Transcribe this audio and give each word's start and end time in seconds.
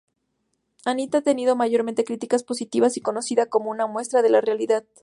Anita 0.83 1.19
ha 1.19 1.21
tenido 1.21 1.55
mayormente 1.55 2.03
críticas 2.03 2.41
positivas 2.41 2.97
y 2.97 3.01
conocida 3.01 3.45
como 3.45 3.69
una 3.69 3.85
muestra 3.85 4.23
de 4.23 4.31
la 4.31 4.41
realidad. 4.41 4.83